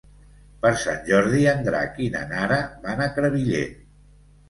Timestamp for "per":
0.63-0.71